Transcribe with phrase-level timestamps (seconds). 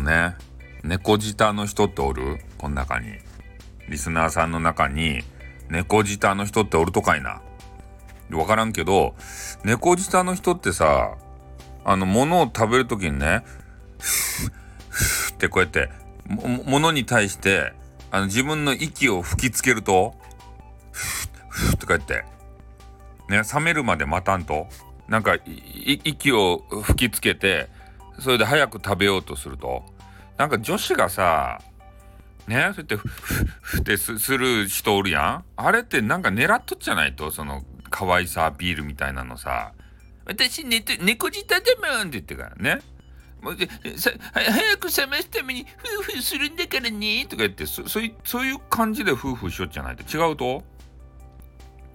[0.00, 0.36] ね
[0.84, 2.38] 猫舌の人っておる？
[2.56, 3.18] この中に。
[3.88, 5.22] リスナーさんの中に
[5.70, 7.40] 猫舌の人っておるとかいな。
[8.30, 9.14] わからんけど、
[9.64, 11.16] 猫舌の人ってさ、
[11.84, 13.42] あの、物を食べるときにね、
[15.32, 15.88] ってこうやって、
[16.26, 17.72] も、ものに対して、
[18.10, 20.14] あの、自分の息を吹きつけると、
[20.90, 22.24] ふってこうやって、
[23.30, 24.66] ね、冷めるまで待たんと、
[25.08, 25.38] なんか、
[26.04, 27.70] 息を吹きつけて、
[28.18, 29.84] それで早く食べようとすると、
[30.36, 31.60] なんか女子がさ、
[32.46, 33.08] ね、そうやってふ、
[33.60, 35.44] ふってする人おるやん。
[35.56, 39.72] あれってなんか狙っとっちゃないと、その、可愛さアピールみたいなのさ、
[40.24, 42.80] 私寝て、猫舌だもんって言ってからね。
[43.40, 47.24] もうでさ早く冷ますために夫婦するんだからね。
[47.24, 50.02] とか言ってそそういそういう感じで夫婦しよっちゃないと。
[50.02, 50.64] 違うと？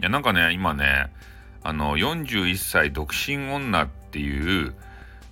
[0.00, 1.10] いやなんかね今ね
[1.62, 4.74] あの41歳独身女っていう、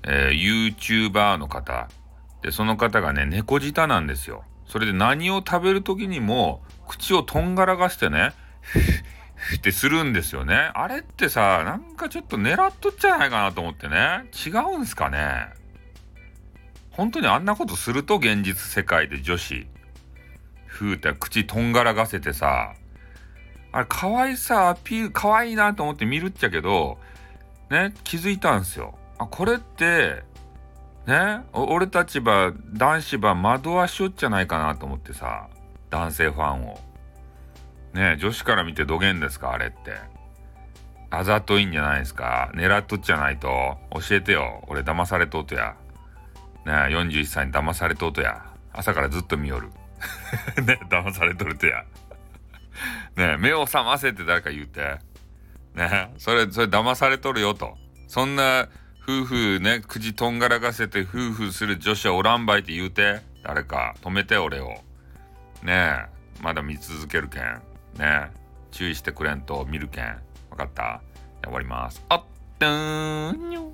[0.05, 1.89] えー、YouTuber の方
[2.43, 8.33] でその方がね猫舌なんですよそれで何を食べる時にも口をとんがらがしてね
[9.57, 10.71] ってするんですよね。
[10.75, 14.25] あれってさ、なんかちょっと狙っとっちゃないかなと思ってね。
[14.47, 15.49] 違うんすかね。
[16.91, 19.67] 本当にあんなことすると現実世界で女子。
[20.67, 22.75] ふーって口とんがらがせてさ、
[23.73, 26.99] あれ可愛さアピール可愛いなと思って見るっちゃけど、
[27.71, 28.99] ね、気づいたんすよ。
[29.19, 30.23] あ、これって、
[31.07, 35.49] ね、俺たちば男子ば惑わしよっちゃないかなと思ってさ、
[35.91, 36.79] 男性ファンを。
[37.95, 39.97] ね女子から見てどげんですかあれって。
[41.11, 43.49] あざといんじゃないですか狙っとっちゃないと。
[43.91, 44.63] 教えてよ。
[44.69, 45.77] 俺騙されとうとや。
[46.67, 48.45] ね41歳に騙されとうとや。
[48.73, 49.71] 朝からずっと見よる。
[50.63, 51.85] ね騙されとるとや。
[53.17, 54.99] ね目を覚ませって誰か言うて。
[55.75, 57.79] ねそれ、それ騙されとるよと。
[58.07, 58.69] そんな
[59.09, 63.23] 夫婦ね、口とんがらがせて夫婦する女子はおらんばいって言うて。
[63.43, 64.67] 誰か止めて俺を。
[65.63, 66.05] ねえ、
[66.43, 67.43] まだ見続けるけん。
[67.45, 67.61] ね
[68.01, 68.31] え
[68.71, 70.05] 注意してくれんと見るけん
[70.51, 71.01] わかった？
[71.43, 72.25] 終わりますあっ
[72.59, 73.73] たーんにょ